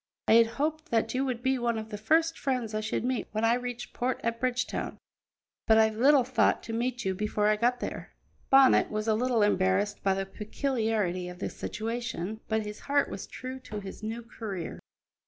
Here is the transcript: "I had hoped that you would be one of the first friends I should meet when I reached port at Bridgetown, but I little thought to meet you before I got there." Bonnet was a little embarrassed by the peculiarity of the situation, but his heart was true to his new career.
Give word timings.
"I 0.27 0.31
had 0.33 0.47
hoped 0.57 0.89
that 0.89 1.13
you 1.13 1.23
would 1.25 1.43
be 1.43 1.59
one 1.59 1.77
of 1.77 1.89
the 1.89 1.97
first 1.99 2.35
friends 2.39 2.73
I 2.73 2.79
should 2.81 3.03
meet 3.05 3.27
when 3.33 3.45
I 3.45 3.53
reached 3.53 3.93
port 3.93 4.19
at 4.23 4.39
Bridgetown, 4.39 4.97
but 5.67 5.77
I 5.77 5.89
little 5.89 6.23
thought 6.23 6.63
to 6.63 6.73
meet 6.73 7.05
you 7.05 7.13
before 7.13 7.47
I 7.49 7.55
got 7.55 7.81
there." 7.81 8.15
Bonnet 8.49 8.89
was 8.89 9.07
a 9.07 9.13
little 9.13 9.43
embarrassed 9.43 10.01
by 10.01 10.15
the 10.15 10.25
peculiarity 10.25 11.29
of 11.29 11.37
the 11.37 11.51
situation, 11.51 12.39
but 12.47 12.65
his 12.65 12.79
heart 12.79 13.11
was 13.11 13.27
true 13.27 13.59
to 13.59 13.79
his 13.79 14.01
new 14.01 14.23
career. 14.23 14.79